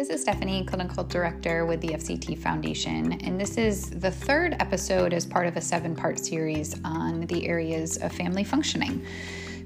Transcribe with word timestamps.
This 0.00 0.08
is 0.08 0.22
Stephanie, 0.22 0.64
Clinical 0.64 1.04
Director 1.04 1.66
with 1.66 1.82
the 1.82 1.88
FCT 1.88 2.38
Foundation, 2.38 3.20
and 3.20 3.38
this 3.38 3.58
is 3.58 3.90
the 3.90 4.10
third 4.10 4.56
episode 4.58 5.12
as 5.12 5.26
part 5.26 5.46
of 5.46 5.58
a 5.58 5.60
seven 5.60 5.94
part 5.94 6.18
series 6.18 6.74
on 6.86 7.26
the 7.26 7.46
areas 7.46 7.98
of 7.98 8.10
family 8.10 8.42
functioning. 8.42 9.04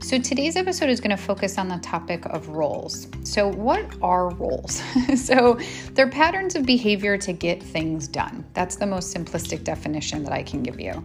So, 0.01 0.19
today's 0.19 0.57
episode 0.57 0.91
is 0.91 0.99
going 0.99 1.17
to 1.17 1.23
focus 1.23 1.57
on 1.57 1.69
the 1.69 1.77
topic 1.79 2.27
of 2.27 2.49
roles. 2.49 3.07
So, 3.23 3.47
what 3.47 3.87
are 4.03 4.31
roles? 4.31 4.83
so, 5.17 5.57
they're 5.93 6.11
patterns 6.11 6.57
of 6.57 6.67
behavior 6.67 7.17
to 7.17 7.33
get 7.33 7.63
things 7.63 8.09
done. 8.09 8.45
That's 8.55 8.75
the 8.75 8.87
most 8.87 9.17
simplistic 9.17 9.63
definition 9.63 10.25
that 10.25 10.33
I 10.33 10.43
can 10.43 10.65
give 10.65 10.81
you. 10.81 11.05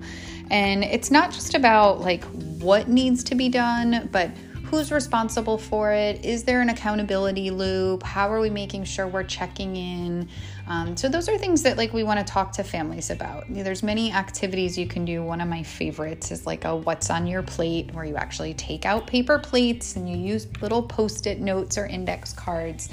And 0.49 0.83
it's 0.83 1.11
not 1.11 1.31
just 1.31 1.53
about 1.53 2.01
like 2.01 2.23
what 2.23 2.87
needs 2.89 3.23
to 3.25 3.35
be 3.35 3.47
done, 3.47 4.09
but 4.11 4.31
who's 4.69 4.91
responsible 4.91 5.57
for 5.57 5.91
it? 5.91 6.23
Is 6.23 6.43
there 6.43 6.61
an 6.61 6.69
accountability 6.69 7.49
loop? 7.49 8.03
How 8.03 8.31
are 8.31 8.39
we 8.39 8.51
making 8.51 8.83
sure 8.83 9.07
we're 9.07 9.23
checking 9.23 9.75
in? 9.75 10.29
Um, 10.67 10.95
so 10.95 11.09
those 11.09 11.27
are 11.27 11.37
things 11.39 11.63
that 11.63 11.75
like 11.75 11.91
we 11.91 12.03
want 12.03 12.19
to 12.19 12.25
talk 12.25 12.51
to 12.53 12.63
families 12.63 13.09
about. 13.09 13.45
There's 13.49 13.81
many 13.81 14.11
activities 14.11 14.77
you 14.77 14.85
can 14.85 15.05
do. 15.05 15.23
One 15.23 15.41
of 15.41 15.47
my 15.47 15.63
favorites 15.63 16.29
is 16.29 16.45
like 16.45 16.65
a 16.65 16.75
what's 16.75 17.09
on 17.09 17.25
your 17.25 17.41
plate 17.41 17.93
where 17.93 18.05
you 18.05 18.15
actually 18.15 18.53
take 18.53 18.85
out 18.85 19.07
paper 19.07 19.39
plates 19.39 19.95
and 19.95 20.07
you 20.07 20.15
use 20.15 20.47
little 20.61 20.83
post-it 20.83 21.39
notes 21.39 21.77
or 21.77 21.87
index 21.87 22.31
cards 22.31 22.89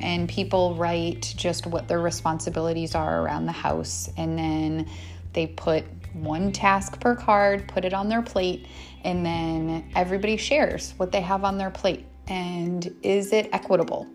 and 0.00 0.28
people 0.28 0.74
write 0.74 1.32
just 1.36 1.66
what 1.66 1.88
their 1.88 2.00
responsibilities 2.00 2.94
are 2.94 3.22
around 3.22 3.46
the 3.46 3.52
house. 3.52 4.10
And 4.18 4.38
then 4.38 4.90
they 5.34 5.48
put 5.48 5.84
one 6.14 6.52
task 6.52 7.00
per 7.00 7.14
card, 7.14 7.68
put 7.68 7.84
it 7.84 7.92
on 7.92 8.08
their 8.08 8.22
plate, 8.22 8.66
and 9.04 9.24
then 9.24 9.84
everybody 9.94 10.36
shares 10.36 10.94
what 10.96 11.12
they 11.12 11.20
have 11.20 11.44
on 11.44 11.58
their 11.58 11.70
plate. 11.70 12.06
And 12.26 12.94
is 13.02 13.32
it 13.32 13.50
equitable? 13.52 14.06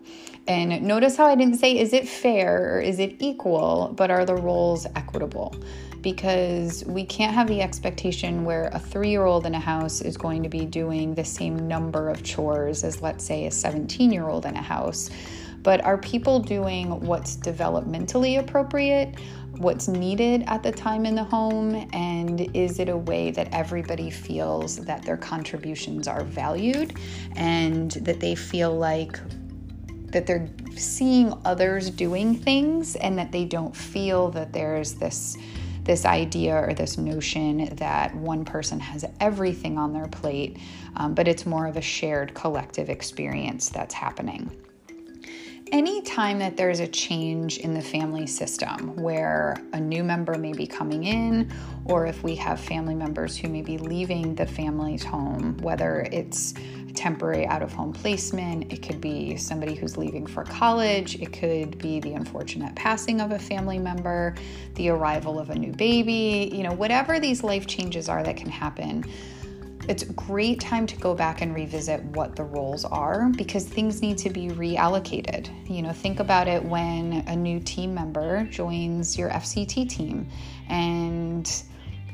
And 0.48 0.82
notice 0.82 1.16
how 1.16 1.26
I 1.26 1.36
didn't 1.36 1.58
say 1.58 1.78
is 1.78 1.92
it 1.92 2.08
fair 2.08 2.74
or 2.74 2.80
is 2.80 2.98
it 2.98 3.16
equal, 3.20 3.92
but 3.96 4.10
are 4.10 4.24
the 4.24 4.34
roles 4.34 4.86
equitable? 4.96 5.54
Because 6.00 6.82
we 6.86 7.04
can't 7.04 7.34
have 7.34 7.46
the 7.46 7.60
expectation 7.60 8.44
where 8.44 8.68
a 8.72 8.78
three 8.80 9.10
year 9.10 9.26
old 9.26 9.46
in 9.46 9.54
a 9.54 9.60
house 9.60 10.00
is 10.00 10.16
going 10.16 10.42
to 10.42 10.48
be 10.48 10.64
doing 10.64 11.14
the 11.14 11.24
same 11.24 11.68
number 11.68 12.08
of 12.08 12.24
chores 12.24 12.82
as, 12.82 13.00
let's 13.02 13.24
say, 13.24 13.46
a 13.46 13.50
17 13.50 14.10
year 14.10 14.28
old 14.28 14.46
in 14.46 14.56
a 14.56 14.62
house. 14.62 15.10
But 15.62 15.84
are 15.84 15.98
people 15.98 16.40
doing 16.40 17.00
what's 17.00 17.36
developmentally 17.36 18.40
appropriate? 18.40 19.14
What's 19.60 19.88
needed 19.88 20.42
at 20.46 20.62
the 20.62 20.72
time 20.72 21.04
in 21.04 21.14
the 21.14 21.22
home 21.22 21.86
and 21.92 22.40
is 22.56 22.78
it 22.78 22.88
a 22.88 22.96
way 22.96 23.30
that 23.30 23.46
everybody 23.52 24.08
feels 24.08 24.76
that 24.86 25.02
their 25.02 25.18
contributions 25.18 26.08
are 26.08 26.24
valued 26.24 26.96
and 27.36 27.90
that 27.92 28.20
they 28.20 28.34
feel 28.34 28.74
like 28.74 29.20
that 30.06 30.26
they're 30.26 30.48
seeing 30.76 31.34
others 31.44 31.90
doing 31.90 32.34
things 32.34 32.96
and 32.96 33.18
that 33.18 33.30
they 33.32 33.44
don't 33.44 33.76
feel 33.76 34.30
that 34.30 34.50
there's 34.52 34.94
this 34.94 35.36
this 35.84 36.04
idea 36.04 36.54
or 36.54 36.72
this 36.72 36.96
notion 36.96 37.74
that 37.76 38.14
one 38.14 38.44
person 38.44 38.78
has 38.78 39.04
everything 39.18 39.78
on 39.78 39.94
their 39.94 40.06
plate, 40.08 40.58
um, 40.96 41.14
but 41.14 41.26
it's 41.26 41.46
more 41.46 41.66
of 41.66 41.76
a 41.76 41.80
shared 41.80 42.34
collective 42.34 42.90
experience 42.90 43.70
that's 43.70 43.94
happening 43.94 44.54
anytime 45.72 46.38
that 46.38 46.56
there's 46.56 46.80
a 46.80 46.86
change 46.86 47.58
in 47.58 47.74
the 47.74 47.80
family 47.80 48.26
system 48.26 48.96
where 48.96 49.56
a 49.72 49.80
new 49.80 50.02
member 50.02 50.36
may 50.36 50.52
be 50.52 50.66
coming 50.66 51.04
in, 51.04 51.50
or 51.84 52.06
if 52.06 52.22
we 52.22 52.34
have 52.36 52.60
family 52.60 52.94
members 52.94 53.36
who 53.36 53.48
may 53.48 53.62
be 53.62 53.78
leaving 53.78 54.34
the 54.34 54.46
family's 54.46 55.04
home, 55.04 55.56
whether 55.58 56.08
it's 56.12 56.54
temporary 56.94 57.46
out 57.46 57.62
of 57.62 57.72
home 57.72 57.92
placement, 57.92 58.72
it 58.72 58.82
could 58.82 59.00
be 59.00 59.36
somebody 59.36 59.74
who's 59.74 59.96
leaving 59.96 60.26
for 60.26 60.44
college, 60.44 61.14
it 61.20 61.32
could 61.32 61.78
be 61.78 62.00
the 62.00 62.12
unfortunate 62.14 62.74
passing 62.74 63.20
of 63.20 63.30
a 63.30 63.38
family 63.38 63.78
member, 63.78 64.34
the 64.74 64.88
arrival 64.88 65.38
of 65.38 65.50
a 65.50 65.54
new 65.54 65.72
baby, 65.72 66.50
you 66.52 66.62
know, 66.62 66.72
whatever 66.72 67.20
these 67.20 67.42
life 67.44 67.66
changes 67.66 68.08
are 68.08 68.22
that 68.22 68.36
can 68.36 68.50
happen 68.50 69.04
it's 69.90 70.04
a 70.04 70.12
great 70.12 70.60
time 70.60 70.86
to 70.86 70.96
go 70.98 71.16
back 71.16 71.42
and 71.42 71.52
revisit 71.52 72.00
what 72.04 72.36
the 72.36 72.44
roles 72.44 72.84
are 72.84 73.28
because 73.36 73.64
things 73.64 74.00
need 74.00 74.16
to 74.16 74.30
be 74.30 74.46
reallocated. 74.46 75.50
You 75.68 75.82
know, 75.82 75.92
think 75.92 76.20
about 76.20 76.46
it 76.46 76.64
when 76.64 77.24
a 77.26 77.34
new 77.34 77.58
team 77.58 77.92
member 77.92 78.44
joins 78.44 79.18
your 79.18 79.30
FCT 79.30 79.88
team 79.88 80.28
and 80.68 81.52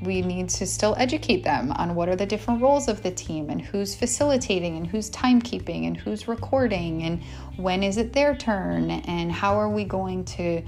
we 0.00 0.22
need 0.22 0.48
to 0.48 0.66
still 0.66 0.94
educate 0.96 1.44
them 1.44 1.70
on 1.72 1.94
what 1.94 2.08
are 2.08 2.16
the 2.16 2.24
different 2.24 2.62
roles 2.62 2.88
of 2.88 3.02
the 3.02 3.10
team 3.10 3.50
and 3.50 3.60
who's 3.60 3.94
facilitating 3.94 4.78
and 4.78 4.86
who's 4.86 5.10
timekeeping 5.10 5.86
and 5.86 5.98
who's 5.98 6.26
recording 6.26 7.02
and 7.02 7.22
when 7.56 7.82
is 7.82 7.98
it 7.98 8.14
their 8.14 8.34
turn 8.34 8.90
and 8.90 9.30
how 9.30 9.54
are 9.54 9.68
we 9.68 9.84
going 9.84 10.24
to 10.24 10.62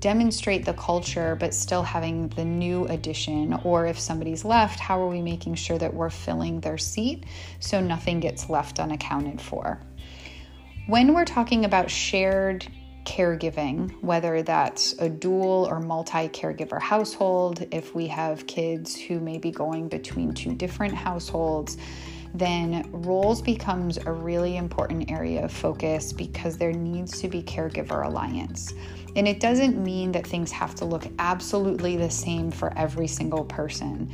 demonstrate 0.00 0.64
the 0.64 0.74
culture 0.74 1.36
but 1.36 1.54
still 1.54 1.82
having 1.82 2.28
the 2.30 2.44
new 2.44 2.86
addition 2.86 3.54
or 3.64 3.86
if 3.86 3.98
somebody's 3.98 4.44
left 4.44 4.78
how 4.78 5.00
are 5.00 5.08
we 5.08 5.22
making 5.22 5.54
sure 5.54 5.78
that 5.78 5.92
we're 5.92 6.10
filling 6.10 6.60
their 6.60 6.78
seat 6.78 7.24
so 7.60 7.80
nothing 7.80 8.20
gets 8.20 8.48
left 8.50 8.78
unaccounted 8.78 9.40
for? 9.40 9.80
When 10.86 11.14
we're 11.14 11.24
talking 11.24 11.64
about 11.64 11.90
shared 11.90 12.66
caregiving 13.06 14.02
whether 14.02 14.42
that's 14.42 14.92
a 14.98 15.08
dual 15.08 15.66
or 15.70 15.78
multi 15.78 16.28
caregiver 16.28 16.80
household 16.80 17.64
if 17.70 17.94
we 17.94 18.08
have 18.08 18.46
kids 18.48 19.00
who 19.00 19.20
may 19.20 19.38
be 19.38 19.52
going 19.52 19.88
between 19.88 20.34
two 20.34 20.54
different 20.54 20.92
households 20.92 21.78
then 22.34 22.88
roles 22.92 23.40
becomes 23.40 23.98
a 23.98 24.12
really 24.12 24.56
important 24.56 25.10
area 25.10 25.44
of 25.44 25.52
focus 25.52 26.12
because 26.12 26.56
there 26.56 26.72
needs 26.72 27.20
to 27.20 27.28
be 27.28 27.42
caregiver 27.42 28.06
alliance. 28.06 28.74
And 29.16 29.26
it 29.26 29.40
doesn't 29.40 29.82
mean 29.82 30.12
that 30.12 30.26
things 30.26 30.52
have 30.52 30.74
to 30.76 30.84
look 30.84 31.06
absolutely 31.18 31.96
the 31.96 32.10
same 32.10 32.50
for 32.50 32.76
every 32.76 33.06
single 33.06 33.44
person. 33.44 34.10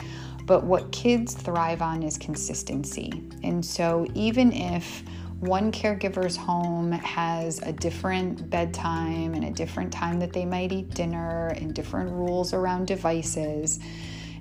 But 0.46 0.64
what 0.64 0.90
kids 0.92 1.34
thrive 1.34 1.82
on 1.82 2.02
is 2.02 2.16
consistency. 2.18 3.22
And 3.42 3.64
so 3.64 4.06
even 4.14 4.52
if 4.52 5.02
one 5.40 5.72
caregiver's 5.72 6.36
home 6.36 6.92
has 6.92 7.60
a 7.62 7.72
different 7.72 8.48
bedtime 8.48 9.34
and 9.34 9.44
a 9.44 9.50
different 9.50 9.92
time 9.92 10.20
that 10.20 10.32
they 10.32 10.44
might 10.44 10.70
eat 10.70 10.90
dinner 10.90 11.48
and 11.56 11.74
different 11.74 12.10
rules 12.12 12.52
around 12.52 12.86
devices, 12.86 13.80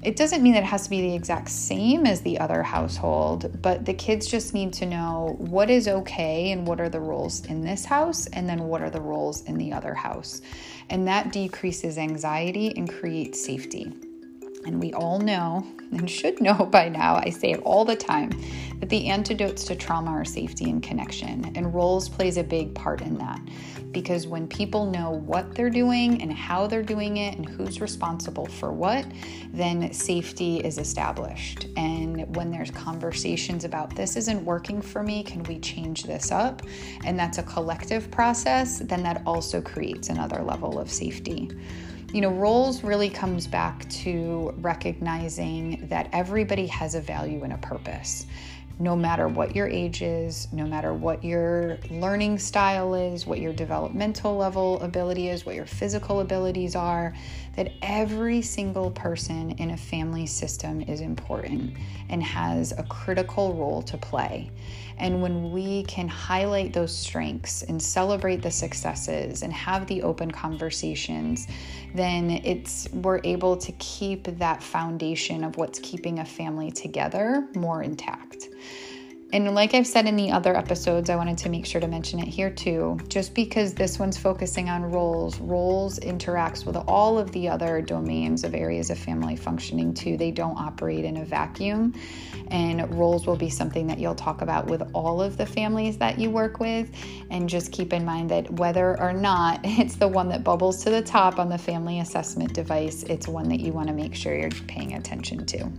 it 0.03 0.15
doesn't 0.15 0.41
mean 0.41 0.53
that 0.53 0.63
it 0.63 0.65
has 0.65 0.83
to 0.83 0.89
be 0.89 1.01
the 1.01 1.15
exact 1.15 1.49
same 1.49 2.05
as 2.05 2.21
the 2.21 2.39
other 2.39 2.63
household, 2.63 3.61
but 3.61 3.85
the 3.85 3.93
kids 3.93 4.27
just 4.27 4.53
need 4.53 4.73
to 4.73 4.85
know 4.85 5.35
what 5.37 5.69
is 5.69 5.87
okay 5.87 6.51
and 6.51 6.67
what 6.67 6.81
are 6.81 6.89
the 6.89 6.99
rules 6.99 7.45
in 7.45 7.61
this 7.61 7.85
house, 7.85 8.27
and 8.27 8.49
then 8.49 8.63
what 8.63 8.81
are 8.81 8.89
the 8.89 9.01
rules 9.01 9.43
in 9.43 9.57
the 9.57 9.71
other 9.71 9.93
house. 9.93 10.41
And 10.89 11.07
that 11.07 11.31
decreases 11.31 11.97
anxiety 11.97 12.75
and 12.75 12.91
creates 12.91 13.43
safety. 13.43 13.93
And 14.65 14.79
we 14.79 14.93
all 14.93 15.19
know 15.19 15.65
and 15.91 16.09
should 16.09 16.41
know 16.41 16.65
by 16.71 16.89
now, 16.89 17.15
I 17.15 17.29
say 17.29 17.51
it 17.51 17.61
all 17.63 17.85
the 17.85 17.95
time, 17.95 18.31
that 18.79 18.89
the 18.89 19.07
antidotes 19.07 19.63
to 19.65 19.75
trauma 19.75 20.11
are 20.11 20.25
safety 20.25 20.69
and 20.69 20.81
connection. 20.81 21.51
And 21.55 21.73
roles 21.73 22.09
plays 22.09 22.37
a 22.37 22.43
big 22.43 22.73
part 22.73 23.01
in 23.01 23.17
that. 23.17 23.39
Because 23.91 24.25
when 24.25 24.47
people 24.47 24.89
know 24.89 25.11
what 25.11 25.53
they're 25.53 25.69
doing 25.69 26.21
and 26.21 26.31
how 26.31 26.65
they're 26.65 26.81
doing 26.81 27.17
it 27.17 27.37
and 27.37 27.47
who's 27.47 27.81
responsible 27.81 28.45
for 28.45 28.71
what, 28.71 29.05
then 29.53 29.91
safety 29.91 30.59
is 30.59 30.77
established. 30.77 31.67
And 31.75 32.33
when 32.35 32.51
there's 32.51 32.71
conversations 32.71 33.65
about 33.65 33.93
this 33.93 34.15
isn't 34.15 34.45
working 34.45 34.81
for 34.81 35.03
me, 35.03 35.23
can 35.23 35.43
we 35.43 35.59
change 35.59 36.03
this 36.03 36.31
up? 36.31 36.61
And 37.03 37.19
that's 37.19 37.37
a 37.37 37.43
collective 37.43 38.09
process, 38.09 38.79
then 38.79 39.03
that 39.03 39.21
also 39.25 39.61
creates 39.61 40.07
another 40.07 40.41
level 40.41 40.79
of 40.79 40.89
safety. 40.89 41.49
You 42.13 42.19
know, 42.19 42.29
roles 42.29 42.83
really 42.83 43.09
comes 43.09 43.47
back 43.47 43.87
to 43.89 44.53
recognizing 44.57 45.87
that 45.87 46.09
everybody 46.11 46.67
has 46.67 46.93
a 46.93 46.99
value 46.99 47.43
and 47.43 47.53
a 47.53 47.57
purpose 47.57 48.25
no 48.79 48.95
matter 48.95 49.27
what 49.27 49.55
your 49.55 49.67
age 49.67 50.01
is, 50.01 50.47
no 50.51 50.65
matter 50.65 50.93
what 50.93 51.23
your 51.23 51.77
learning 51.89 52.39
style 52.39 52.93
is, 52.93 53.25
what 53.25 53.39
your 53.39 53.53
developmental 53.53 54.35
level 54.35 54.81
ability 54.81 55.29
is, 55.29 55.45
what 55.45 55.55
your 55.55 55.65
physical 55.65 56.21
abilities 56.21 56.75
are, 56.75 57.13
that 57.55 57.71
every 57.81 58.41
single 58.41 58.91
person 58.91 59.51
in 59.51 59.71
a 59.71 59.77
family 59.77 60.25
system 60.25 60.81
is 60.81 61.01
important 61.01 61.75
and 62.09 62.23
has 62.23 62.71
a 62.77 62.83
critical 62.83 63.53
role 63.53 63.81
to 63.81 63.97
play. 63.97 64.49
And 64.97 65.21
when 65.21 65.51
we 65.51 65.83
can 65.83 66.07
highlight 66.07 66.73
those 66.73 66.95
strengths 66.95 67.63
and 67.63 67.81
celebrate 67.81 68.41
the 68.43 68.51
successes 68.51 69.41
and 69.41 69.51
have 69.51 69.87
the 69.87 70.03
open 70.03 70.29
conversations, 70.29 71.47
then 71.95 72.29
it's 72.29 72.87
we're 72.93 73.19
able 73.23 73.57
to 73.57 73.71
keep 73.73 74.25
that 74.37 74.61
foundation 74.61 75.43
of 75.43 75.57
what's 75.57 75.79
keeping 75.79 76.19
a 76.19 76.25
family 76.25 76.71
together 76.71 77.47
more 77.55 77.81
intact. 77.81 78.49
And 79.33 79.55
like 79.55 79.73
I've 79.73 79.87
said 79.87 80.07
in 80.07 80.17
the 80.17 80.31
other 80.31 80.57
episodes, 80.57 81.09
I 81.09 81.15
wanted 81.15 81.37
to 81.39 81.49
make 81.49 81.65
sure 81.65 81.79
to 81.79 81.87
mention 81.87 82.19
it 82.19 82.27
here 82.27 82.49
too. 82.49 82.99
Just 83.07 83.33
because 83.33 83.73
this 83.73 83.97
one's 83.97 84.17
focusing 84.17 84.69
on 84.69 84.83
roles, 84.83 85.39
roles 85.39 85.99
interacts 85.99 86.65
with 86.65 86.75
all 86.75 87.17
of 87.17 87.31
the 87.31 87.47
other 87.47 87.81
domains 87.81 88.43
of 88.43 88.53
areas 88.53 88.89
of 88.89 88.99
family 88.99 89.37
functioning 89.37 89.93
too. 89.93 90.17
They 90.17 90.31
don't 90.31 90.57
operate 90.57 91.05
in 91.05 91.15
a 91.17 91.23
vacuum. 91.23 91.93
And 92.49 92.93
roles 92.93 93.25
will 93.25 93.37
be 93.37 93.49
something 93.49 93.87
that 93.87 93.99
you'll 93.99 94.15
talk 94.15 94.41
about 94.41 94.67
with 94.67 94.83
all 94.93 95.21
of 95.21 95.37
the 95.37 95.45
families 95.45 95.97
that 95.99 96.19
you 96.19 96.29
work 96.29 96.59
with. 96.59 96.89
And 97.29 97.47
just 97.47 97.71
keep 97.71 97.93
in 97.93 98.03
mind 98.03 98.29
that 98.31 98.51
whether 98.51 98.99
or 98.99 99.13
not 99.13 99.61
it's 99.63 99.95
the 99.95 100.09
one 100.09 100.27
that 100.29 100.43
bubbles 100.43 100.83
to 100.83 100.89
the 100.89 101.01
top 101.01 101.39
on 101.39 101.47
the 101.47 101.57
family 101.57 102.01
assessment 102.01 102.53
device, 102.53 103.03
it's 103.03 103.29
one 103.29 103.47
that 103.47 103.61
you 103.61 103.71
want 103.71 103.87
to 103.87 103.93
make 103.93 104.13
sure 104.13 104.37
you're 104.37 104.49
paying 104.67 104.95
attention 104.95 105.45
to. 105.45 105.71